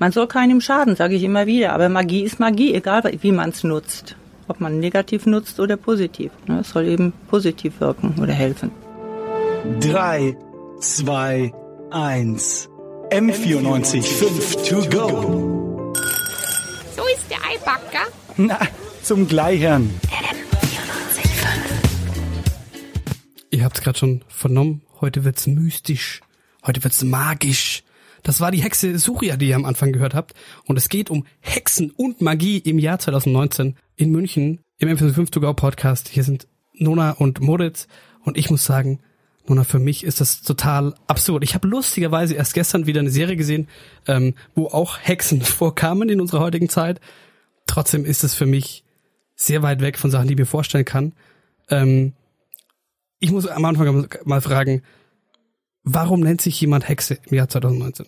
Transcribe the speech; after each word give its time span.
Man 0.00 0.12
soll 0.12 0.28
keinem 0.28 0.60
schaden, 0.60 0.94
sage 0.94 1.16
ich 1.16 1.24
immer 1.24 1.46
wieder. 1.46 1.72
Aber 1.72 1.88
Magie 1.88 2.22
ist 2.22 2.38
Magie, 2.38 2.72
egal 2.74 3.02
wie 3.20 3.32
man 3.32 3.50
es 3.50 3.64
nutzt. 3.64 4.14
Ob 4.46 4.60
man 4.60 4.78
negativ 4.78 5.26
nutzt 5.26 5.58
oder 5.58 5.76
positiv. 5.76 6.30
Ne? 6.46 6.60
Es 6.60 6.70
soll 6.70 6.86
eben 6.86 7.12
positiv 7.28 7.80
wirken 7.80 8.14
oder 8.20 8.32
helfen. 8.32 8.70
3, 9.80 10.36
2, 10.80 11.52
1. 11.90 12.68
M94 13.10 14.02
5 14.02 14.68
to 14.68 14.76
go. 14.88 15.92
So 16.94 17.02
ist 17.14 17.28
der 17.30 17.38
Eibacker. 17.38 18.06
Na, 18.36 18.58
zum 19.02 19.26
Gleichern. 19.26 19.90
Ihr 23.50 23.64
habt 23.64 23.78
es 23.78 23.82
gerade 23.82 23.98
schon 23.98 24.24
vernommen. 24.28 24.82
Heute 25.00 25.24
wird's 25.24 25.46
mystisch. 25.46 26.20
Heute 26.64 26.84
wird's 26.84 27.02
magisch. 27.02 27.82
Das 28.28 28.42
war 28.42 28.50
die 28.50 28.62
Hexe 28.62 28.98
Suria, 28.98 29.38
die 29.38 29.48
ihr 29.48 29.56
am 29.56 29.64
Anfang 29.64 29.90
gehört 29.90 30.12
habt. 30.12 30.34
Und 30.66 30.76
es 30.76 30.90
geht 30.90 31.08
um 31.08 31.24
Hexen 31.40 31.90
und 31.90 32.20
Magie 32.20 32.58
im 32.58 32.78
Jahr 32.78 32.98
2019 32.98 33.74
in 33.96 34.10
München 34.10 34.60
im 34.76 34.90
M5 34.90 35.30
To 35.30 35.40
Go 35.40 35.54
Podcast. 35.54 36.10
Hier 36.10 36.24
sind 36.24 36.46
Nona 36.74 37.12
und 37.12 37.40
Moritz. 37.40 37.88
Und 38.24 38.36
ich 38.36 38.50
muss 38.50 38.66
sagen, 38.66 39.00
Nona, 39.46 39.64
für 39.64 39.78
mich 39.78 40.04
ist 40.04 40.20
das 40.20 40.42
total 40.42 40.94
absurd. 41.06 41.42
Ich 41.42 41.54
habe 41.54 41.66
lustigerweise 41.68 42.34
erst 42.34 42.52
gestern 42.52 42.86
wieder 42.86 43.00
eine 43.00 43.08
Serie 43.08 43.34
gesehen, 43.34 43.66
ähm, 44.06 44.34
wo 44.54 44.66
auch 44.66 44.98
Hexen 45.00 45.40
vorkamen 45.40 46.10
in 46.10 46.20
unserer 46.20 46.40
heutigen 46.40 46.68
Zeit. 46.68 47.00
Trotzdem 47.66 48.04
ist 48.04 48.24
es 48.24 48.34
für 48.34 48.44
mich 48.44 48.84
sehr 49.36 49.62
weit 49.62 49.80
weg 49.80 49.96
von 49.96 50.10
Sachen, 50.10 50.28
die 50.28 50.34
ich 50.34 50.38
mir 50.38 50.44
vorstellen 50.44 50.84
kann. 50.84 51.14
Ähm, 51.70 52.12
ich 53.20 53.32
muss 53.32 53.46
am 53.46 53.64
Anfang 53.64 54.06
mal 54.26 54.42
fragen, 54.42 54.82
warum 55.82 56.20
nennt 56.20 56.42
sich 56.42 56.60
jemand 56.60 56.86
Hexe 56.90 57.16
im 57.24 57.34
Jahr 57.34 57.48
2019? 57.48 58.04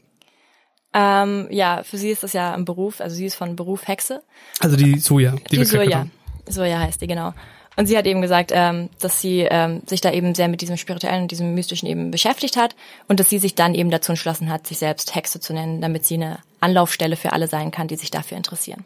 Ähm, 0.92 1.46
ja, 1.50 1.82
für 1.84 1.98
sie 1.98 2.10
ist 2.10 2.22
das 2.22 2.32
ja 2.32 2.52
ein 2.54 2.64
Beruf, 2.64 3.00
also 3.00 3.14
sie 3.14 3.26
ist 3.26 3.36
von 3.36 3.56
Beruf 3.56 3.86
Hexe. 3.86 4.22
Also 4.58 4.76
die 4.76 4.98
Soja, 4.98 5.36
die, 5.50 5.58
die 5.58 5.64
Soja. 5.64 6.06
Soja 6.48 6.80
heißt 6.80 7.00
die, 7.00 7.06
genau. 7.06 7.32
Und 7.76 7.86
sie 7.86 7.96
hat 7.96 8.06
eben 8.06 8.20
gesagt, 8.20 8.50
ähm, 8.52 8.90
dass 9.00 9.20
sie 9.20 9.46
ähm, 9.48 9.82
sich 9.86 10.00
da 10.00 10.12
eben 10.12 10.34
sehr 10.34 10.48
mit 10.48 10.60
diesem 10.60 10.76
spirituellen 10.76 11.22
und 11.22 11.30
diesem 11.30 11.54
mystischen 11.54 11.88
eben 11.88 12.10
beschäftigt 12.10 12.56
hat 12.56 12.74
und 13.08 13.20
dass 13.20 13.30
sie 13.30 13.38
sich 13.38 13.54
dann 13.54 13.74
eben 13.74 13.90
dazu 13.90 14.12
entschlossen 14.12 14.50
hat, 14.50 14.66
sich 14.66 14.78
selbst 14.78 15.14
Hexe 15.14 15.40
zu 15.40 15.52
nennen, 15.52 15.80
damit 15.80 16.04
sie 16.04 16.14
eine 16.14 16.40
Anlaufstelle 16.60 17.16
für 17.16 17.32
alle 17.32 17.46
sein 17.46 17.70
kann, 17.70 17.88
die 17.88 17.96
sich 17.96 18.10
dafür 18.10 18.36
interessieren. 18.36 18.84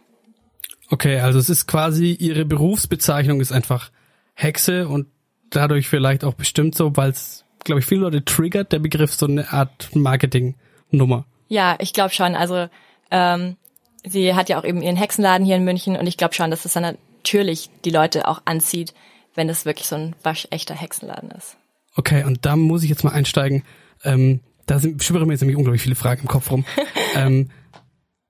Okay, 0.91 1.19
also 1.19 1.39
es 1.39 1.49
ist 1.49 1.67
quasi 1.67 2.13
ihre 2.13 2.45
Berufsbezeichnung 2.45 3.41
ist 3.41 3.53
einfach 3.53 3.91
Hexe 4.35 4.87
und 4.87 5.07
dadurch 5.51 5.89
vielleicht 5.89 6.23
auch 6.23 6.35
bestimmt 6.35 6.75
so, 6.75 6.97
weil 6.97 7.11
es, 7.11 7.45
glaube 7.65 7.81
ich, 7.81 7.87
viele 7.87 8.03
Leute 8.03 8.25
triggert, 8.25 8.73
der 8.73 8.81
Begriff 8.81 9.15
so 9.15 9.27
eine 9.27 9.53
Art 9.53 9.91
Marketing-Nummer. 9.95 11.25
Ja, 11.49 11.77
ich 11.79 11.93
glaube 11.93 12.11
schon. 12.11 12.35
Also 12.35 12.69
ähm, 13.11 13.57
sie 14.05 14.35
hat 14.35 14.49
ja 14.49 14.59
auch 14.59 14.65
eben 14.65 14.83
ihren 14.83 14.97
Hexenladen 14.97 15.47
hier 15.47 15.57
in 15.57 15.65
München 15.65 15.97
und 15.97 16.07
ich 16.07 16.17
glaube 16.17 16.35
schon, 16.35 16.51
dass 16.51 16.65
es 16.65 16.73
dann 16.73 16.97
natürlich 17.23 17.71
die 17.85 17.91
Leute 17.91 18.29
auch 18.29 18.43
anzieht, 18.45 18.95
wenn 19.35 19.49
es 19.49 19.65
wirklich 19.65 19.87
so 19.87 19.97
ein 19.97 20.17
waschechter 20.23 20.75
Hexenladen 20.75 21.31
ist. 21.31 21.57
Okay, 21.97 22.25
und 22.25 22.45
da 22.45 22.57
muss 22.57 22.83
ich 22.83 22.91
jetzt 22.91 23.05
mal 23.05 23.13
einsteigen. 23.13 23.65
Ähm, 24.05 24.41
da 24.67 24.79
sind, 24.79 25.03
schwöre 25.03 25.27
mir 25.27 25.33
jetzt 25.33 25.41
nämlich 25.41 25.57
unglaublich 25.57 25.83
viele 25.83 25.95
Fragen 25.95 26.23
im 26.23 26.29
Kopf 26.29 26.51
rum. 26.51 26.65
ähm, 27.15 27.51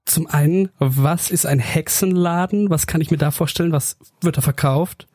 zum 0.05 0.27
einen, 0.27 0.71
was 0.79 1.31
ist 1.31 1.47
ein 1.47 1.59
Hexenladen? 1.59 2.69
Was 2.69 2.87
kann 2.87 3.01
ich 3.01 3.11
mir 3.11 3.17
da 3.17 3.31
vorstellen? 3.31 3.73
Was 3.73 3.97
wird 4.21 4.37
da 4.37 4.43
verkauft? 4.43 5.07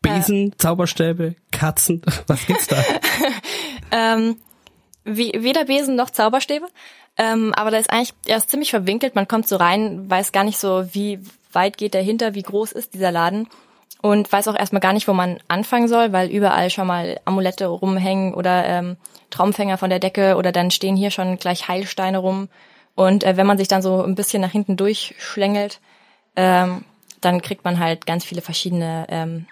Besen, 0.00 0.52
äh, 0.52 0.56
Zauberstäbe, 0.58 1.34
Katzen, 1.50 2.02
was 2.28 2.46
gibt's 2.46 2.68
da? 2.68 2.82
ähm, 3.90 4.36
wie, 5.04 5.32
weder 5.36 5.64
Besen 5.64 5.96
noch 5.96 6.10
Zauberstäbe. 6.10 6.66
Ähm, 7.18 7.52
aber 7.54 7.72
da 7.72 7.78
ist 7.78 7.90
eigentlich 7.90 8.14
erst 8.26 8.50
ziemlich 8.50 8.70
verwinkelt. 8.70 9.16
Man 9.16 9.26
kommt 9.28 9.48
so 9.48 9.56
rein, 9.56 10.08
weiß 10.08 10.30
gar 10.32 10.44
nicht 10.44 10.58
so, 10.58 10.86
wie 10.92 11.20
weit 11.52 11.76
geht 11.76 11.94
dahinter, 11.94 12.34
wie 12.34 12.42
groß 12.42 12.72
ist 12.72 12.94
dieser 12.94 13.10
Laden 13.10 13.48
und 14.00 14.30
weiß 14.30 14.48
auch 14.48 14.56
erstmal 14.56 14.80
gar 14.80 14.92
nicht, 14.92 15.08
wo 15.08 15.12
man 15.12 15.38
anfangen 15.48 15.88
soll, 15.88 16.12
weil 16.12 16.30
überall 16.30 16.70
schon 16.70 16.86
mal 16.86 17.18
Amulette 17.24 17.66
rumhängen 17.66 18.34
oder 18.34 18.64
ähm, 18.64 18.96
Traumfänger 19.30 19.78
von 19.78 19.90
der 19.90 19.98
Decke 19.98 20.36
oder 20.36 20.52
dann 20.52 20.70
stehen 20.70 20.96
hier 20.96 21.10
schon 21.10 21.36
gleich 21.36 21.68
Heilsteine 21.68 22.18
rum. 22.18 22.48
Und 22.94 23.24
äh, 23.24 23.36
wenn 23.36 23.46
man 23.46 23.58
sich 23.58 23.68
dann 23.68 23.82
so 23.82 24.02
ein 24.02 24.14
bisschen 24.14 24.40
nach 24.40 24.52
hinten 24.52 24.76
durchschlängelt, 24.76 25.80
ähm, 26.36 26.84
dann 27.20 27.42
kriegt 27.42 27.64
man 27.64 27.80
halt 27.80 28.06
ganz 28.06 28.24
viele 28.24 28.40
verschiedene 28.40 29.06
ähm, 29.08 29.46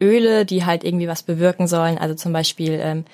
Öle, 0.00 0.44
die 0.44 0.66
halt 0.66 0.84
irgendwie 0.84 1.08
was 1.08 1.22
bewirken 1.22 1.66
sollen. 1.66 1.96
Also 1.96 2.14
zum 2.14 2.32
Beispiel 2.32 2.78
ähm, 2.82 3.04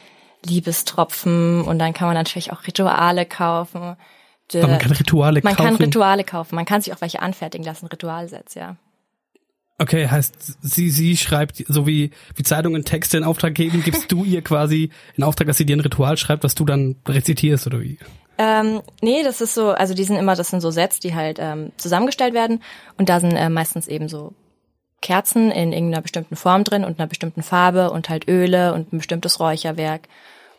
Liebestropfen 0.44 1.62
und 1.62 1.78
dann 1.78 1.92
kann 1.92 2.08
man 2.08 2.14
natürlich 2.14 2.52
auch 2.52 2.66
Rituale 2.66 3.26
kaufen. 3.26 3.96
De, 4.52 4.62
man 4.62 4.78
kann 4.78 4.92
Rituale 4.92 5.40
man 5.42 5.54
kaufen. 5.54 5.64
Man 5.64 5.76
kann 5.76 5.84
Rituale 5.84 6.24
kaufen. 6.24 6.54
Man 6.56 6.64
kann 6.64 6.80
sich 6.80 6.92
auch 6.92 7.00
welche 7.00 7.22
anfertigen 7.22 7.64
lassen, 7.64 7.86
Ritualsets, 7.86 8.54
ja. 8.54 8.76
Okay, 9.78 10.08
heißt, 10.08 10.34
sie, 10.62 10.90
sie 10.90 11.16
schreibt, 11.16 11.64
so 11.66 11.86
wie, 11.86 12.10
wie 12.36 12.42
Zeitungen 12.42 12.84
Texte 12.84 13.16
in 13.16 13.24
Auftrag 13.24 13.54
geben, 13.54 13.82
gibst 13.82 14.12
du 14.12 14.22
ihr 14.22 14.42
quasi 14.42 14.90
in 15.16 15.24
Auftrag, 15.24 15.48
dass 15.48 15.56
sie 15.56 15.66
dir 15.66 15.76
ein 15.76 15.80
Ritual 15.80 16.16
schreibt, 16.16 16.44
was 16.44 16.54
du 16.54 16.64
dann 16.64 16.96
rezitierst 17.08 17.66
oder 17.66 17.80
wie? 17.80 17.98
Ähm, 18.38 18.82
nee, 19.00 19.22
das 19.24 19.40
ist 19.40 19.54
so, 19.54 19.70
also 19.70 19.94
die 19.94 20.04
sind 20.04 20.16
immer, 20.16 20.36
das 20.36 20.50
sind 20.50 20.60
so 20.60 20.70
Sets, 20.70 21.00
die 21.00 21.14
halt 21.14 21.38
ähm, 21.40 21.72
zusammengestellt 21.78 22.34
werden 22.34 22.62
und 22.96 23.08
da 23.08 23.18
sind 23.20 23.32
äh, 23.32 23.48
meistens 23.48 23.88
eben 23.88 24.08
so 24.08 24.34
Kerzen 25.02 25.50
in 25.50 25.72
irgendeiner 25.72 26.00
bestimmten 26.00 26.36
Form 26.36 26.64
drin 26.64 26.84
und 26.84 26.98
einer 26.98 27.08
bestimmten 27.08 27.42
Farbe 27.42 27.90
und 27.90 28.08
halt 28.08 28.28
Öle 28.28 28.72
und 28.72 28.92
ein 28.92 28.98
bestimmtes 28.98 29.38
Räucherwerk 29.38 30.08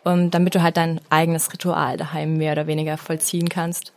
um, 0.03 0.29
damit 0.31 0.55
du 0.55 0.61
halt 0.61 0.77
dein 0.77 1.01
eigenes 1.09 1.51
Ritual 1.51 1.97
daheim 1.97 2.37
mehr 2.37 2.53
oder 2.53 2.67
weniger 2.67 2.97
vollziehen 2.97 3.49
kannst. 3.49 3.91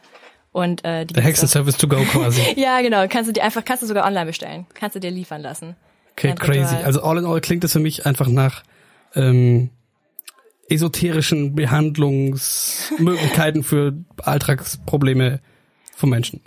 Und 0.53 0.85
äh, 0.85 1.05
die 1.05 1.15
der 1.15 1.25
Hexenservice 1.25 1.77
to 1.77 1.89
go 1.89 1.97
quasi. 1.97 2.41
ja, 2.57 2.81
genau. 2.81 3.07
Kannst 3.09 3.29
du 3.29 3.33
dir 3.33 3.45
einfach, 3.45 3.65
kannst 3.65 3.83
du 3.83 3.87
sogar 3.87 4.07
online 4.07 4.27
bestellen. 4.27 4.67
Kannst 4.75 4.97
du 4.97 5.01
dir 5.01 5.11
liefern 5.11 5.43
lassen. 5.43 5.77
Okay, 6.13 6.35
crazy. 6.35 6.61
Ritual. 6.61 6.85
Also 6.85 7.03
all 7.03 7.19
in 7.19 7.27
all 7.27 7.43
klingt 7.43 7.63
das 7.63 7.73
für 7.73 7.81
mich 7.81 8.07
einfach 8.07 8.29
nach 8.29 8.63
ähm, 9.15 9.69
esoterischen 10.71 11.55
Behandlungsmöglichkeiten 11.55 13.63
für 13.63 13.93
Alltagsprobleme 14.23 15.41
von 15.95 16.09
Menschen. 16.09 16.41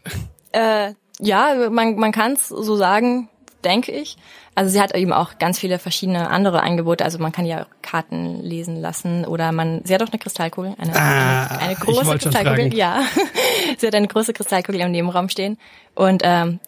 Äh, 0.54 0.94
ja, 1.20 1.70
man, 1.70 1.98
man 1.98 2.12
kann 2.12 2.34
es 2.34 2.48
so 2.48 2.76
sagen 2.76 3.30
denke 3.64 3.92
ich. 3.92 4.18
Also 4.56 4.72
sie 4.72 4.82
hat 4.82 4.96
eben 4.96 5.14
auch 5.14 5.38
ganz 5.38 5.60
viele 5.60 5.80
verschiedene 5.80 6.30
andere 6.30 6.62
Angebote. 6.62 7.04
Also 7.04 7.20
man 7.20 7.32
kann 7.32 7.46
ja 7.46 7.66
Karten 7.82 8.42
lesen 8.42 8.76
lassen 8.76 9.26
oder 9.26 9.52
man, 9.52 9.82
sie 9.84 9.94
hat 9.94 10.04
auch 10.04 10.10
eine 10.10 10.20
Kristallkugel, 10.20 10.76
eine, 10.78 10.96
ah, 10.96 11.58
eine, 11.58 11.76
große 11.76 12.18
Kristallkugel. 12.18 12.74
Ja, 12.74 13.04
sie 13.78 13.88
hat 13.88 13.96
eine 13.96 14.08
große 14.08 14.34
Kristallkugel 14.34 14.82
im 14.82 14.92
Nebenraum 14.92 15.30
stehen 15.30 15.58
und 15.96 16.22
ähm, 16.26 16.60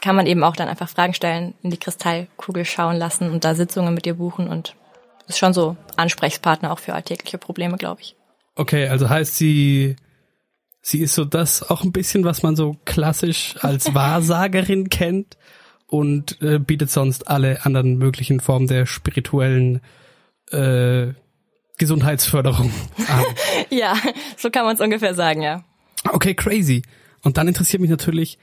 kann 0.00 0.16
man 0.16 0.26
eben 0.26 0.44
auch 0.44 0.56
dann 0.56 0.68
einfach 0.68 0.88
Fragen 0.88 1.14
stellen, 1.14 1.54
in 1.62 1.70
die 1.70 1.78
Kristallkugel 1.78 2.64
schauen 2.64 2.96
lassen 2.96 3.30
und 3.30 3.44
da 3.44 3.54
Sitzungen 3.54 3.94
mit 3.94 4.06
ihr 4.06 4.14
buchen 4.14 4.48
und 4.48 4.74
ist 5.26 5.38
schon 5.38 5.54
so 5.54 5.76
Ansprechpartner 5.96 6.72
auch 6.72 6.78
für 6.78 6.94
alltägliche 6.94 7.38
Probleme, 7.38 7.78
glaube 7.78 8.02
ich. 8.02 8.16
Okay, 8.56 8.88
also 8.88 9.08
heißt 9.08 9.36
sie, 9.36 9.96
sie 10.82 11.00
ist 11.00 11.14
so 11.14 11.24
das 11.24 11.68
auch 11.68 11.82
ein 11.82 11.92
bisschen, 11.92 12.24
was 12.24 12.42
man 12.42 12.56
so 12.56 12.76
klassisch 12.84 13.56
als 13.60 13.94
Wahrsagerin 13.94 14.90
kennt 14.90 15.36
und 15.94 16.42
äh, 16.42 16.58
bietet 16.58 16.90
sonst 16.90 17.28
alle 17.28 17.64
anderen 17.64 17.98
möglichen 17.98 18.40
Formen 18.40 18.66
der 18.66 18.84
spirituellen 18.84 19.80
äh, 20.50 21.12
Gesundheitsförderung 21.78 22.72
an. 23.08 23.24
ja, 23.70 23.94
so 24.36 24.50
kann 24.50 24.64
man 24.64 24.74
es 24.74 24.80
ungefähr 24.80 25.14
sagen, 25.14 25.42
ja. 25.42 25.62
Okay, 26.10 26.34
crazy. 26.34 26.82
Und 27.22 27.36
dann 27.36 27.46
interessiert 27.46 27.80
mich 27.80 27.90
natürlich 27.90 28.38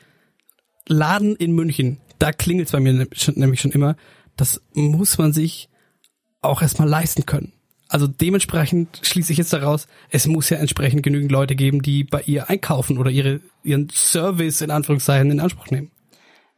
Laden 0.88 1.36
in 1.36 1.52
München. 1.52 1.98
Da 2.20 2.32
klingelt 2.32 2.70
es 2.70 2.72
bei 2.72 2.80
mir 2.80 3.06
nämlich 3.36 3.60
schon 3.60 3.72
immer. 3.72 3.98
Das 4.38 4.62
muss 4.72 5.18
man 5.18 5.34
sich 5.34 5.68
auch 6.40 6.62
erstmal 6.62 6.88
leisten 6.88 7.26
können. 7.26 7.52
Also 7.90 8.08
dementsprechend 8.08 9.02
schließe 9.04 9.34
ich 9.34 9.38
jetzt 9.38 9.52
daraus, 9.52 9.88
es 10.10 10.26
muss 10.26 10.50
ja 10.50 10.56
entsprechend 10.56 11.04
genügend 11.04 11.34
Leute 11.34 11.58
geben, 11.58 11.82
die 11.82 12.06
bei 12.06 12.22
ihr 12.22 12.50
einkaufen 12.50 12.98
oder 12.98 13.12
ihre, 13.12 13.42
ihren 13.62 13.90
Service 13.90 14.62
in 14.62 14.72
Anführungszeichen 14.72 15.32
in 15.32 15.42
Anspruch 15.42 15.70
nehmen. 15.70 15.92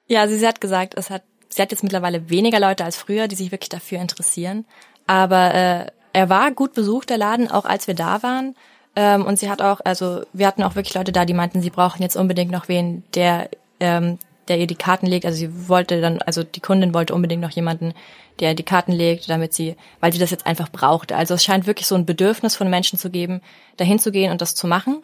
Ja, 0.07 0.21
also 0.21 0.35
sie 0.35 0.47
hat 0.47 0.61
gesagt, 0.61 0.95
es 0.95 1.09
hat, 1.09 1.23
sie 1.49 1.61
hat 1.61 1.71
jetzt 1.71 1.83
mittlerweile 1.83 2.29
weniger 2.29 2.59
Leute 2.59 2.83
als 2.83 2.97
früher, 2.97 3.27
die 3.27 3.35
sich 3.35 3.51
wirklich 3.51 3.69
dafür 3.69 3.99
interessieren. 3.99 4.65
Aber 5.07 5.53
äh, 5.53 5.85
er 6.13 6.29
war 6.29 6.51
gut 6.51 6.73
besucht, 6.73 7.09
der 7.09 7.17
Laden, 7.17 7.49
auch 7.49 7.65
als 7.65 7.87
wir 7.87 7.95
da 7.95 8.23
waren. 8.23 8.55
Ähm, 8.95 9.25
und 9.25 9.39
sie 9.39 9.49
hat 9.49 9.61
auch, 9.61 9.81
also 9.83 10.23
wir 10.33 10.47
hatten 10.47 10.63
auch 10.63 10.75
wirklich 10.75 10.93
Leute 10.93 11.11
da, 11.11 11.25
die 11.25 11.33
meinten, 11.33 11.61
sie 11.61 11.71
brauchen 11.71 12.01
jetzt 12.01 12.15
unbedingt 12.15 12.51
noch 12.51 12.67
wen, 12.67 13.03
der, 13.15 13.49
ähm, 13.79 14.19
der 14.47 14.59
ihr 14.59 14.67
die 14.67 14.75
Karten 14.75 15.07
legt. 15.07 15.25
Also 15.25 15.37
sie 15.37 15.67
wollte 15.67 15.99
dann, 16.01 16.21
also 16.21 16.43
die 16.43 16.59
Kundin 16.59 16.93
wollte 16.93 17.15
unbedingt 17.15 17.41
noch 17.41 17.51
jemanden, 17.51 17.93
der 18.39 18.53
die 18.53 18.63
Karten 18.63 18.91
legt, 18.91 19.29
damit 19.29 19.53
sie, 19.53 19.75
weil 19.99 20.13
sie 20.13 20.19
das 20.19 20.31
jetzt 20.31 20.45
einfach 20.45 20.69
brauchte. 20.69 21.15
Also 21.15 21.33
es 21.33 21.43
scheint 21.43 21.65
wirklich 21.65 21.87
so 21.87 21.95
ein 21.95 22.05
Bedürfnis 22.05 22.55
von 22.55 22.69
Menschen 22.69 22.99
zu 22.99 23.09
geben, 23.09 23.41
dahin 23.77 23.99
zu 23.99 24.11
gehen 24.11 24.31
und 24.31 24.41
das 24.41 24.55
zu 24.55 24.67
machen 24.67 25.01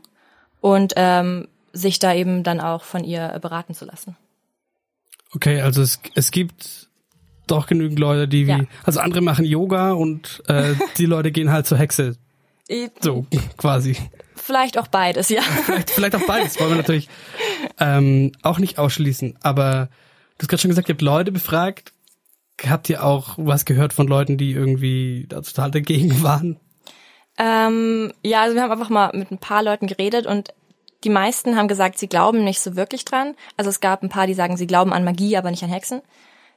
und 0.62 0.94
ähm, 0.96 1.48
sich 1.74 2.00
da 2.00 2.14
eben 2.14 2.44
dann 2.44 2.60
auch 2.60 2.84
von 2.84 3.04
ihr 3.04 3.38
beraten 3.42 3.74
zu 3.74 3.86
lassen. 3.86 4.16
Okay, 5.36 5.62
also 5.62 5.82
es, 5.82 6.00
es 6.16 6.32
gibt 6.32 6.90
doch 7.48 7.68
genügend 7.68 8.00
Leute, 8.00 8.28
die 8.28 8.48
wie, 8.48 8.52
ja. 8.52 8.62
also 8.84 9.00
andere 9.00 9.22
machen 9.22 9.46
Yoga 9.46 9.92
und 9.92 10.44
äh, 10.48 10.74
die 10.98 11.06
Leute 11.06 11.32
gehen 11.32 11.52
halt 11.52 11.68
zur 11.68 11.78
Hexe. 11.78 12.16
So, 13.02 13.26
quasi. 13.58 13.98
Vielleicht 14.36 14.78
auch 14.78 14.88
beides, 14.88 15.30
ja. 15.30 15.42
Vielleicht, 15.66 15.90
vielleicht 15.90 16.16
auch 16.16 16.26
beides, 16.26 16.60
wollen 16.60 16.72
wir 16.72 16.78
natürlich 16.78 17.10
ähm, 17.80 18.32
auch 18.44 18.60
nicht 18.60 18.78
ausschließen. 18.78 19.38
Aber 19.42 19.90
du 20.38 20.44
hast 20.44 20.50
gerade 20.50 20.62
schon 20.62 20.70
gesagt, 20.70 20.88
ihr 20.90 20.94
habt 20.94 21.02
Leute 21.02 21.32
befragt. 21.32 21.94
Habt 22.68 22.90
ihr 22.90 23.04
auch 23.04 23.36
was 23.38 23.66
gehört 23.66 23.94
von 23.94 24.08
Leuten, 24.08 24.38
die 24.38 24.52
irgendwie 24.52 25.26
da 25.30 25.42
total 25.42 25.72
dagegen 25.72 26.22
waren? 26.24 26.60
Ähm, 27.38 28.14
ja, 28.24 28.42
also 28.42 28.56
wir 28.56 28.64
haben 28.64 28.72
einfach 28.72 28.90
mal 28.90 29.12
mit 29.14 29.32
ein 29.32 29.38
paar 29.38 29.64
Leuten 29.64 29.88
geredet 29.88 30.26
und 30.26 30.54
die 31.04 31.10
meisten 31.10 31.56
haben 31.56 31.68
gesagt, 31.68 31.98
sie 31.98 32.08
glauben 32.08 32.44
nicht 32.44 32.60
so 32.60 32.76
wirklich 32.76 33.06
dran. 33.06 33.36
Also 33.58 33.70
es 33.70 33.80
gab 33.80 34.04
ein 34.04 34.10
paar, 34.10 34.28
die 34.28 34.34
sagen, 34.34 34.58
sie 34.58 34.68
glauben 34.68 34.94
an 34.94 35.04
Magie, 35.04 35.38
aber 35.38 35.52
nicht 35.52 35.64
an 35.64 35.70
Hexen. 35.70 36.02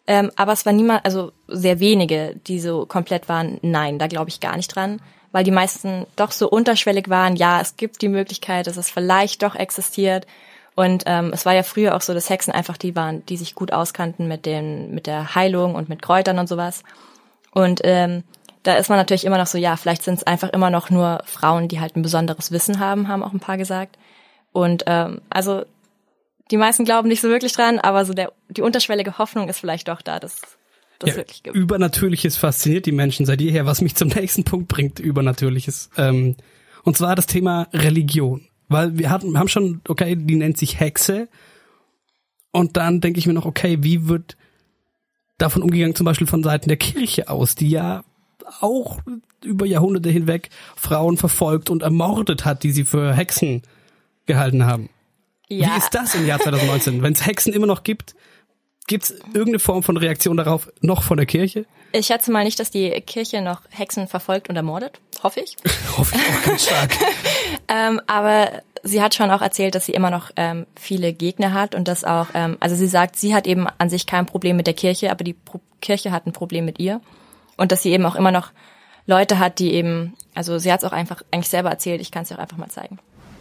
Ähm, 0.06 0.32
aber 0.34 0.52
es 0.52 0.66
war 0.66 0.72
niemand, 0.72 1.04
also 1.04 1.32
sehr 1.46 1.78
wenige, 1.78 2.34
die 2.46 2.58
so 2.58 2.86
komplett 2.86 3.28
waren, 3.28 3.58
nein, 3.62 3.98
da 3.98 4.08
glaube 4.08 4.30
ich 4.30 4.40
gar 4.40 4.56
nicht 4.56 4.74
dran. 4.74 5.00
Weil 5.30 5.44
die 5.44 5.50
meisten 5.50 6.06
doch 6.16 6.32
so 6.32 6.50
unterschwellig 6.50 7.08
waren, 7.08 7.36
ja, 7.36 7.60
es 7.60 7.76
gibt 7.76 8.02
die 8.02 8.08
Möglichkeit, 8.08 8.66
dass 8.66 8.76
es 8.76 8.90
vielleicht 8.90 9.42
doch 9.42 9.54
existiert. 9.54 10.26
Und 10.74 11.04
ähm, 11.06 11.30
es 11.32 11.46
war 11.46 11.54
ja 11.54 11.62
früher 11.62 11.94
auch 11.94 12.00
so, 12.00 12.12
dass 12.12 12.28
Hexen 12.28 12.52
einfach 12.52 12.76
die 12.76 12.96
waren, 12.96 13.24
die 13.26 13.36
sich 13.36 13.54
gut 13.54 13.72
auskannten 13.72 14.26
mit 14.26 14.44
den, 14.44 14.92
mit 14.92 15.06
der 15.06 15.34
Heilung 15.34 15.74
und 15.74 15.88
mit 15.88 16.02
Kräutern 16.02 16.38
und 16.38 16.48
sowas. 16.48 16.82
Und 17.52 17.80
ähm, 17.84 18.24
da 18.62 18.74
ist 18.74 18.88
man 18.88 18.98
natürlich 18.98 19.24
immer 19.24 19.38
noch 19.38 19.46
so, 19.46 19.58
ja, 19.58 19.76
vielleicht 19.76 20.02
sind 20.02 20.14
es 20.14 20.24
einfach 20.24 20.50
immer 20.50 20.70
noch 20.70 20.90
nur 20.90 21.22
Frauen, 21.26 21.68
die 21.68 21.80
halt 21.80 21.96
ein 21.96 22.02
besonderes 22.02 22.52
Wissen 22.52 22.78
haben, 22.78 23.08
haben 23.08 23.22
auch 23.22 23.32
ein 23.32 23.40
paar 23.40 23.56
gesagt. 23.56 23.96
Und 24.52 24.84
ähm, 24.86 25.20
also 25.30 25.64
die 26.50 26.56
meisten 26.56 26.84
glauben 26.84 27.08
nicht 27.08 27.20
so 27.20 27.28
wirklich 27.28 27.52
dran, 27.52 27.78
aber 27.78 28.04
so 28.04 28.12
der 28.12 28.32
die 28.48 28.62
unterschwellige 28.62 29.18
Hoffnung 29.18 29.48
ist 29.48 29.60
vielleicht 29.60 29.88
doch 29.88 30.02
da, 30.02 30.20
dass 30.20 30.40
das 30.98 31.10
Ja, 31.10 31.16
wirklich 31.16 31.42
gibt. 31.42 31.56
Übernatürliches 31.56 32.36
fasziniert 32.36 32.86
die 32.86 32.92
Menschen 32.92 33.26
seit 33.26 33.40
jeher, 33.40 33.66
was 33.66 33.80
mich 33.80 33.94
zum 33.94 34.08
nächsten 34.14 34.44
Punkt 34.44 34.68
bringt, 34.68 34.98
Übernatürliches. 34.98 35.90
Ähm, 35.96 36.36
und 36.84 36.96
zwar 36.96 37.14
das 37.16 37.26
Thema 37.26 37.68
Religion. 37.72 38.46
Weil 38.68 38.98
wir 38.98 39.10
hatten, 39.10 39.38
haben 39.38 39.48
schon, 39.48 39.80
okay, 39.88 40.16
die 40.16 40.36
nennt 40.36 40.56
sich 40.56 40.80
Hexe. 40.80 41.28
Und 42.52 42.76
dann 42.76 43.00
denke 43.00 43.18
ich 43.18 43.26
mir 43.26 43.32
noch, 43.32 43.46
okay, 43.46 43.78
wie 43.80 44.08
wird 44.08 44.36
davon 45.38 45.62
umgegangen, 45.62 45.94
zum 45.94 46.04
Beispiel 46.04 46.26
von 46.26 46.42
Seiten 46.42 46.68
der 46.68 46.76
Kirche 46.76 47.28
aus, 47.28 47.54
die 47.54 47.70
ja 47.70 48.04
auch 48.60 49.00
über 49.44 49.66
Jahrhunderte 49.66 50.10
hinweg 50.10 50.50
Frauen 50.76 51.16
verfolgt 51.16 51.70
und 51.70 51.82
ermordet 51.82 52.44
hat, 52.44 52.62
die 52.62 52.72
sie 52.72 52.84
für 52.84 53.14
Hexen 53.14 53.62
gehalten 54.26 54.66
haben. 54.66 54.88
Ja, 55.48 55.74
Wie 55.74 55.78
ist 55.78 55.90
das 55.94 56.14
im 56.14 56.26
Jahr 56.26 56.40
2019? 56.40 57.02
Wenn 57.02 57.12
es 57.12 57.26
Hexen 57.26 57.52
immer 57.52 57.66
noch 57.66 57.82
gibt, 57.82 58.14
gibt 58.86 59.04
es 59.04 59.10
irgendeine 59.26 59.58
Form 59.58 59.82
von 59.82 59.96
Reaktion 59.96 60.36
darauf 60.36 60.70
noch 60.80 61.02
von 61.02 61.16
der 61.16 61.26
Kirche? 61.26 61.66
ich 61.92 62.06
schätze 62.06 62.32
mal 62.32 62.44
nicht, 62.44 62.58
dass 62.58 62.70
die 62.70 62.90
Kirche 63.02 63.42
noch 63.42 63.62
Hexen 63.70 64.08
verfolgt 64.08 64.48
und 64.48 64.56
ermordet, 64.56 65.00
hoffe 65.22 65.40
ich. 65.40 65.56
Hoffe 65.96 66.16
ich 66.16 66.36
auch 66.36 66.42
ganz 66.42 66.64
stark. 66.64 66.96
Ähm, 67.68 68.02
aber 68.06 68.50
sie 68.82 69.00
hat 69.00 69.14
schon 69.14 69.30
auch 69.30 69.40
erzählt, 69.40 69.74
dass 69.74 69.86
sie 69.86 69.92
immer 69.92 70.10
noch 70.10 70.30
ähm, 70.36 70.66
viele 70.74 71.12
Gegner 71.12 71.54
hat 71.54 71.74
und 71.74 71.88
dass 71.88 72.04
auch, 72.04 72.26
ähm, 72.34 72.58
also 72.60 72.74
sie 72.74 72.86
sagt, 72.86 73.16
sie 73.16 73.34
hat 73.34 73.46
eben 73.46 73.66
an 73.78 73.88
sich 73.88 74.04
kein 74.04 74.26
Problem 74.26 74.56
mit 74.56 74.66
der 74.66 74.74
Kirche, 74.74 75.10
aber 75.10 75.24
die 75.24 75.32
Pro 75.32 75.60
Kirche 75.80 76.10
hat 76.10 76.26
ein 76.26 76.32
Problem 76.32 76.64
mit 76.64 76.80
ihr 76.80 77.00
und 77.56 77.72
dass 77.72 77.82
sie 77.82 77.92
eben 77.92 78.04
auch 78.04 78.14
immer 78.14 78.30
noch 78.30 78.50
Leute 79.06 79.38
hat, 79.38 79.58
die 79.58 79.72
eben, 79.72 80.14
also 80.34 80.58
sie 80.58 80.70
hat 80.70 80.82
es 80.82 80.84
auch 80.84 80.92
einfach 80.92 81.22
eigentlich 81.30 81.48
selber 81.48 81.70
erzählt. 81.70 82.00
Ich 82.00 82.10
kann 82.10 82.24
es 82.24 82.28
dir 82.28 82.34
auch 82.34 82.40
einfach 82.40 82.58
mal 82.58 82.68
zeigen. 82.68 82.98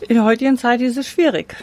In 0.07 0.15
der 0.15 0.23
heutigen 0.23 0.57
Zeit 0.57 0.81
ist 0.81 0.97
es 0.97 1.07
schwierig, 1.07 1.55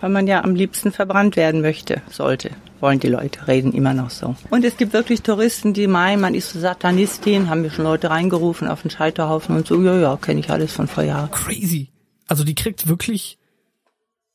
weil 0.00 0.10
man 0.10 0.26
ja 0.26 0.42
am 0.42 0.54
liebsten 0.54 0.90
verbrannt 0.90 1.36
werden 1.36 1.60
möchte, 1.60 2.02
sollte. 2.10 2.50
Wollen 2.80 2.98
die 2.98 3.08
Leute, 3.08 3.46
reden 3.46 3.72
immer 3.72 3.94
noch 3.94 4.10
so. 4.10 4.36
Und 4.50 4.64
es 4.64 4.76
gibt 4.76 4.92
wirklich 4.92 5.22
Touristen, 5.22 5.74
die 5.74 5.86
meinen, 5.86 6.20
man 6.20 6.34
ist 6.34 6.50
so 6.50 6.58
Satanistin, 6.58 7.48
haben 7.48 7.62
wir 7.62 7.70
schon 7.70 7.84
Leute 7.84 8.10
reingerufen 8.10 8.68
auf 8.68 8.82
den 8.82 8.90
Scheiterhaufen 8.90 9.56
und 9.56 9.66
so, 9.66 9.80
ja, 9.82 9.96
ja, 9.98 10.16
kenne 10.16 10.40
ich 10.40 10.50
alles 10.50 10.72
von 10.72 10.88
vor 10.88 11.04
Jahren. 11.04 11.30
Crazy. 11.30 11.90
Also 12.26 12.44
die 12.44 12.54
kriegt 12.54 12.88
wirklich 12.88 13.38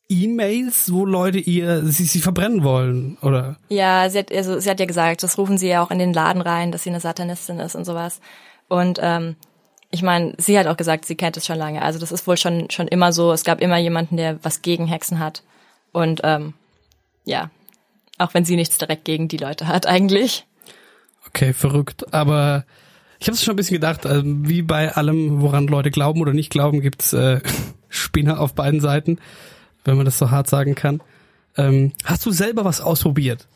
E-Mails, 0.09 0.91
wo 0.91 1.05
Leute 1.05 1.37
ihr 1.37 1.85
sie, 1.85 2.05
sie 2.05 2.21
verbrennen 2.21 2.63
wollen, 2.63 3.17
oder? 3.21 3.57
Ja, 3.69 4.09
sie 4.09 4.19
hat, 4.19 4.31
also 4.31 4.59
sie 4.59 4.69
hat 4.69 4.79
ja 4.79 4.87
gesagt, 4.87 5.21
das 5.21 5.37
rufen 5.37 5.57
sie 5.57 5.67
ja 5.67 5.83
auch 5.83 5.91
in 5.91 5.99
den 5.99 6.13
Laden 6.13 6.41
rein, 6.41 6.71
dass 6.71 6.83
sie 6.83 6.89
eine 6.89 6.99
Satanistin 6.99 7.59
ist 7.59 7.75
und 7.75 7.85
sowas. 7.85 8.19
Und 8.67 8.99
ähm, 9.01 9.35
ich 9.91 10.01
meine, 10.03 10.33
sie 10.37 10.57
hat 10.59 10.67
auch 10.67 10.77
gesagt, 10.77 11.05
sie 11.05 11.15
kennt 11.15 11.37
es 11.37 11.45
schon 11.45 11.57
lange. 11.57 11.81
Also 11.81 11.99
das 11.99 12.11
ist 12.11 12.27
wohl 12.27 12.37
schon 12.37 12.69
schon 12.69 12.87
immer 12.87 13.11
so. 13.11 13.31
Es 13.31 13.43
gab 13.43 13.59
immer 13.61 13.77
jemanden, 13.77 14.17
der 14.17 14.43
was 14.43 14.61
gegen 14.61 14.85
Hexen 14.87 15.19
hat. 15.19 15.43
Und 15.91 16.21
ähm, 16.23 16.53
ja, 17.25 17.49
auch 18.17 18.33
wenn 18.33 18.45
sie 18.45 18.55
nichts 18.55 18.77
direkt 18.77 19.05
gegen 19.05 19.27
die 19.27 19.37
Leute 19.37 19.67
hat 19.67 19.87
eigentlich. 19.87 20.45
Okay, 21.27 21.53
verrückt. 21.53 22.13
Aber 22.13 22.65
ich 23.19 23.27
habe 23.27 23.33
es 23.35 23.43
schon 23.43 23.53
ein 23.53 23.57
bisschen 23.57 23.75
gedacht, 23.75 24.05
also 24.05 24.23
wie 24.25 24.61
bei 24.61 24.93
allem, 24.93 25.41
woran 25.41 25.67
Leute 25.67 25.91
glauben 25.91 26.21
oder 26.21 26.33
nicht 26.33 26.51
glauben, 26.51 26.81
gibt's 26.81 27.13
äh, 27.13 27.41
Spinner 27.89 28.39
auf 28.39 28.53
beiden 28.53 28.79
Seiten, 28.81 29.19
wenn 29.83 29.97
man 29.97 30.05
das 30.05 30.17
so 30.17 30.29
hart 30.29 30.47
sagen 30.47 30.75
kann. 30.75 31.01
Ähm, 31.57 31.93
hast 32.05 32.25
du 32.25 32.31
selber 32.31 32.63
was 32.63 32.79
ausprobiert, 32.79 33.47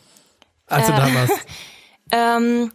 als 0.67 0.87
du 0.87 0.93
Äh. 0.93 0.95
da 0.97 1.13
warst? 1.13 1.33
Ähm, 2.11 2.71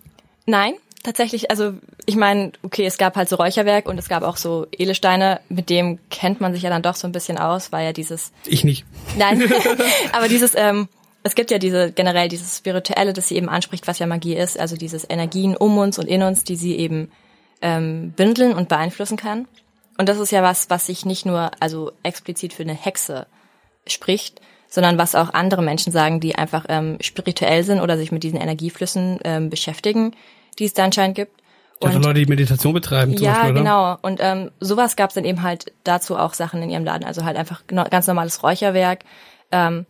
nein, 0.47 0.73
tatsächlich, 1.05 1.49
also 1.51 1.75
ich 2.09 2.17
meine, 2.17 2.53
okay, 2.63 2.87
es 2.87 2.97
gab 2.97 3.17
halt 3.17 3.29
so 3.29 3.37
Räucherwerk 3.37 3.87
und 3.87 3.99
es 3.99 4.09
gab 4.09 4.23
auch 4.23 4.39
so 4.39 4.67
Edelsteine, 4.73 5.41
mit 5.51 5.69
dem 5.69 5.99
kennt 6.09 6.41
man 6.41 6.55
sich 6.55 6.63
ja 6.63 6.71
dann 6.71 6.81
doch 6.81 6.95
so 6.95 7.07
ein 7.07 7.13
bisschen 7.13 7.37
aus, 7.37 7.71
weil 7.71 7.85
ja 7.85 7.93
dieses 7.93 8.33
Ich 8.47 8.65
nicht. 8.65 8.87
Nein, 9.19 9.43
aber 10.13 10.27
dieses, 10.27 10.55
ähm, 10.55 10.89
es 11.23 11.35
gibt 11.35 11.51
ja 11.51 11.59
diese 11.59 11.93
generell 11.93 12.29
dieses 12.29 12.57
Spirituelle, 12.57 13.13
das 13.13 13.29
sie 13.29 13.37
eben 13.37 13.51
anspricht, 13.51 13.87
was 13.87 13.99
ja 13.99 14.07
Magie 14.07 14.35
ist, 14.35 14.59
also 14.59 14.75
dieses 14.75 15.05
Energien 15.07 15.55
um 15.55 15.77
uns 15.77 15.99
und 15.99 16.07
in 16.07 16.23
uns, 16.23 16.45
die 16.45 16.57
sie 16.57 16.79
eben 16.79 17.13
ähm, 17.61 18.13
bündeln 18.17 18.55
und 18.55 18.71
beeinflussen 18.71 19.19
kann. 19.19 19.47
Und 19.99 20.09
das 20.09 20.19
ist 20.19 20.33
ja 20.33 20.43
was, 20.43 20.71
was 20.71 20.87
sich 20.87 21.05
nicht 21.05 21.27
nur 21.27 21.51
also 21.61 21.93
explizit 22.05 22.55
für 22.55 22.63
eine 22.63 22.73
Hexe 22.73 23.27
spricht, 23.87 24.41
sondern 24.67 24.97
was 24.97 25.15
auch 25.15 25.35
andere 25.35 25.61
Menschen 25.61 25.93
sagen, 25.93 26.21
die 26.21 26.37
einfach 26.37 26.65
ähm, 26.71 26.97
spirituell 27.03 27.65
sind 27.65 27.83
oder 27.83 27.99
sich 27.99 28.13
mit 28.13 28.23
diesen 28.23 28.41
Energieflüssen 28.41 29.19
ähm, 29.25 29.51
beschäftigen, 29.51 30.17
die 30.59 30.65
es 30.65 30.73
da 30.73 30.85
anscheinend 30.85 31.15
gibt. 31.15 31.33
Also 31.81 31.99
Leute, 32.01 32.21
die 32.21 32.27
Meditation 32.27 32.75
betreiben 32.75 33.17
zum 33.17 33.25
Ja, 33.25 33.33
Beispiel, 33.35 33.51
oder? 33.53 33.61
genau. 33.61 33.97
Und 34.03 34.21
ähm, 34.23 34.51
sowas 34.61 34.97
gab 34.97 35.11
es 35.11 35.15
dann 35.15 35.25
eben 35.25 35.43
halt 35.43 35.73
dazu 35.85 36.17
auch 36.17 36.35
Sachen 36.35 36.63
in 36.63 36.71
ihrem 36.71 36.85
Laden. 36.85 37.05
Also 37.05 37.25
halt 37.25 37.37
einfach 37.37 37.63
ganz 37.69 38.07
normales 38.07 38.43
Räucherwerk 38.43 39.05
ähm, 39.53 39.87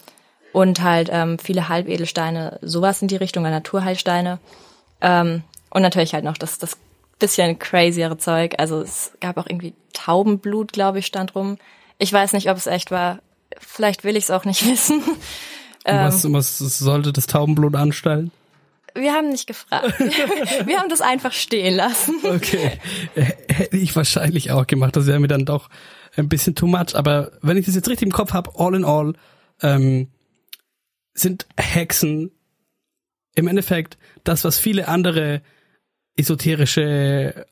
und 0.52 0.82
halt 0.82 1.08
ähm, 1.11 1.38
viele 1.38 1.69
Halbedelsteine, 1.69 2.58
sowas 2.62 3.00
in 3.00 3.08
die 3.08 3.17
Richtung, 3.17 3.43
Naturheilsteine. 3.44 4.38
Ähm, 5.00 5.43
und 5.70 5.82
natürlich 5.82 6.14
halt 6.14 6.25
noch 6.25 6.37
das, 6.37 6.58
das 6.58 6.76
bisschen 7.19 7.58
crazyere 7.58 8.19
Zeug. 8.19 8.55
Also 8.58 8.81
es 8.81 9.12
gab 9.20 9.37
auch 9.38 9.46
irgendwie 9.46 9.75
Taubenblut, 9.93 10.73
glaube 10.73 10.99
ich, 11.00 11.06
stand 11.06 11.35
rum. 11.35 11.58
Ich 11.99 12.12
weiß 12.12 12.32
nicht, 12.32 12.50
ob 12.50 12.56
es 12.56 12.67
echt 12.67 12.90
war. 12.90 13.19
Vielleicht 13.58 14.05
will 14.05 14.17
ich 14.17 14.25
es 14.25 14.31
auch 14.31 14.44
nicht 14.44 14.64
wissen. 14.70 15.02
Und 15.02 15.14
was, 15.85 16.31
was 16.32 16.58
sollte 16.79 17.12
das 17.12 17.26
Taubenblut 17.26 17.75
anstellen? 17.75 18.30
Wir 18.95 19.12
haben 19.12 19.28
nicht 19.30 19.47
gefragt. 19.47 19.99
Wir 20.00 20.78
haben 20.78 20.88
das 20.88 21.00
einfach 21.00 21.33
stehen 21.33 21.75
lassen. 21.75 22.16
Okay. 22.23 22.78
Hätte 23.14 23.76
ich 23.76 23.95
wahrscheinlich 23.95 24.50
auch 24.50 24.66
gemacht. 24.66 24.97
Das 24.97 25.07
wäre 25.07 25.21
mir 25.21 25.28
dann 25.28 25.45
doch 25.45 25.68
ein 26.16 26.28
bisschen 26.28 26.54
too 26.54 26.66
much. 26.66 26.95
Aber 26.95 27.33
wenn 27.42 27.57
ich 27.57 27.66
das 27.66 27.75
jetzt 27.75 27.88
richtig 27.88 28.07
im 28.07 28.12
Kopf 28.12 28.33
habe, 28.33 28.52
all 28.57 28.75
in 28.75 28.85
all, 28.85 29.14
ähm, 29.62 30.09
sind 31.14 31.47
Hexen 31.57 32.30
im 33.35 33.49
Endeffekt 33.49 33.99
das, 34.25 34.45
was 34.45 34.59
viele 34.59 34.88
andere 34.88 35.42
esoterische 36.16 37.47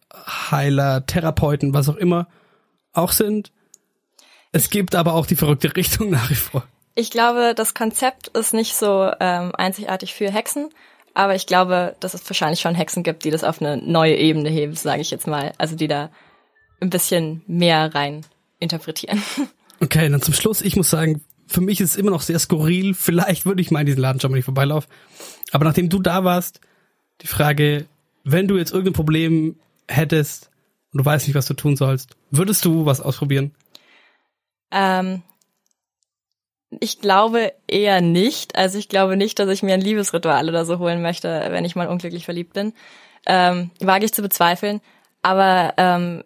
Heiler, 0.50 1.06
Therapeuten, 1.06 1.74
was 1.74 1.88
auch 1.88 1.96
immer, 1.96 2.28
auch 2.92 3.12
sind. 3.12 3.52
Es 4.52 4.70
gibt 4.70 4.94
aber 4.94 5.14
auch 5.14 5.26
die 5.26 5.36
verrückte 5.36 5.74
Richtung 5.76 6.10
nach 6.10 6.30
wie 6.30 6.34
vor. 6.34 6.66
Ich 6.94 7.10
glaube, 7.10 7.52
das 7.54 7.74
Konzept 7.74 8.28
ist 8.28 8.54
nicht 8.54 8.74
so 8.74 9.10
ähm, 9.20 9.52
einzigartig 9.54 10.14
für 10.14 10.30
Hexen, 10.30 10.70
aber 11.16 11.34
ich 11.34 11.46
glaube, 11.46 11.96
dass 12.00 12.12
es 12.12 12.28
wahrscheinlich 12.28 12.60
schon 12.60 12.74
Hexen 12.74 13.02
gibt, 13.02 13.24
die 13.24 13.30
das 13.30 13.42
auf 13.42 13.62
eine 13.62 13.78
neue 13.78 14.14
Ebene 14.16 14.50
heben, 14.50 14.74
sage 14.74 15.00
ich 15.00 15.10
jetzt 15.10 15.26
mal. 15.26 15.54
Also 15.56 15.74
die 15.74 15.88
da 15.88 16.10
ein 16.78 16.90
bisschen 16.90 17.42
mehr 17.46 17.94
rein 17.94 18.24
interpretieren. 18.60 19.22
Okay, 19.78 20.08
dann 20.08 20.22
zum 20.22 20.32
Schluss, 20.32 20.62
ich 20.62 20.74
muss 20.74 20.88
sagen, 20.88 21.20
für 21.46 21.60
mich 21.60 21.82
ist 21.82 21.90
es 21.90 21.96
immer 21.96 22.10
noch 22.10 22.22
sehr 22.22 22.38
skurril. 22.38 22.94
Vielleicht 22.94 23.44
würde 23.44 23.60
ich 23.60 23.70
mal 23.70 23.80
in 23.80 23.84
diesen 23.84 24.00
Laden 24.00 24.22
schon 24.22 24.30
mal 24.30 24.38
nicht 24.38 24.46
vorbeilaufen. 24.46 24.90
Aber 25.52 25.66
nachdem 25.66 25.90
du 25.90 25.98
da 25.98 26.24
warst, 26.24 26.62
die 27.20 27.26
Frage, 27.26 27.84
wenn 28.24 28.48
du 28.48 28.56
jetzt 28.56 28.70
irgendein 28.70 28.94
Problem 28.94 29.56
hättest 29.86 30.50
und 30.92 31.00
du 31.00 31.04
weißt 31.04 31.26
nicht, 31.26 31.34
was 31.34 31.44
du 31.44 31.52
tun 31.52 31.76
sollst, 31.76 32.16
würdest 32.30 32.64
du 32.64 32.86
was 32.86 33.02
ausprobieren? 33.02 33.54
Ähm, 34.70 35.22
ich 36.70 37.00
glaube 37.00 37.52
eher 37.68 38.00
nicht. 38.00 38.56
Also 38.56 38.78
ich 38.78 38.88
glaube 38.88 39.16
nicht, 39.16 39.38
dass 39.38 39.48
ich 39.48 39.62
mir 39.62 39.74
ein 39.74 39.80
Liebesritual 39.80 40.48
oder 40.48 40.64
so 40.64 40.78
holen 40.78 41.02
möchte, 41.02 41.46
wenn 41.50 41.64
ich 41.64 41.76
mal 41.76 41.88
unglücklich 41.88 42.24
verliebt 42.24 42.52
bin. 42.52 42.72
Ähm, 43.26 43.70
wage 43.80 44.04
ich 44.04 44.12
zu 44.12 44.22
bezweifeln. 44.22 44.80
Aber 45.22 45.74
ähm, 45.76 46.22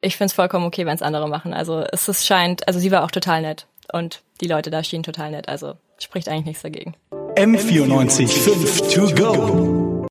ich 0.00 0.16
finde 0.16 0.30
es 0.30 0.32
vollkommen 0.32 0.66
okay, 0.66 0.86
wenn 0.86 0.94
es 0.94 1.02
andere 1.02 1.28
machen. 1.28 1.54
Also 1.54 1.84
es 1.92 2.08
ist, 2.08 2.26
scheint, 2.26 2.66
also 2.66 2.80
sie 2.80 2.90
war 2.90 3.04
auch 3.04 3.10
total 3.10 3.42
nett. 3.42 3.66
Und 3.92 4.22
die 4.40 4.48
Leute 4.48 4.70
da 4.70 4.82
schienen 4.82 5.04
total 5.04 5.30
nett. 5.30 5.48
Also 5.48 5.74
spricht 5.98 6.28
eigentlich 6.28 6.46
nichts 6.46 6.62
dagegen. 6.62 6.94
M94 7.36 8.28
5 8.28 8.94
to 8.94 9.14
go. 9.14 9.81